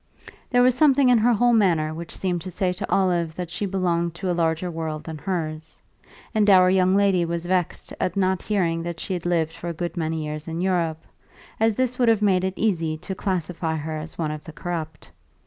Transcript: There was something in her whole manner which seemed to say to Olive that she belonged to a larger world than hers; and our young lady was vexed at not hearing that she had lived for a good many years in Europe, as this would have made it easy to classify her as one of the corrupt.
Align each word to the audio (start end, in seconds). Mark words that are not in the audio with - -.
There 0.49 0.63
was 0.63 0.73
something 0.73 1.09
in 1.09 1.19
her 1.19 1.31
whole 1.33 1.53
manner 1.53 1.93
which 1.93 2.15
seemed 2.17 2.41
to 2.41 2.49
say 2.49 2.73
to 2.73 2.91
Olive 2.91 3.35
that 3.35 3.51
she 3.51 3.67
belonged 3.67 4.15
to 4.15 4.31
a 4.31 4.33
larger 4.33 4.71
world 4.71 5.03
than 5.03 5.19
hers; 5.19 5.79
and 6.33 6.49
our 6.49 6.71
young 6.71 6.95
lady 6.97 7.23
was 7.23 7.45
vexed 7.45 7.93
at 7.99 8.17
not 8.17 8.41
hearing 8.41 8.81
that 8.81 8.99
she 8.99 9.13
had 9.13 9.27
lived 9.27 9.53
for 9.53 9.67
a 9.67 9.73
good 9.73 9.95
many 9.95 10.23
years 10.25 10.47
in 10.47 10.59
Europe, 10.59 11.05
as 11.59 11.75
this 11.75 11.99
would 11.99 12.09
have 12.09 12.23
made 12.23 12.43
it 12.43 12.55
easy 12.57 12.97
to 12.97 13.13
classify 13.13 13.75
her 13.75 13.95
as 13.95 14.17
one 14.17 14.31
of 14.31 14.43
the 14.43 14.53
corrupt. 14.53 15.11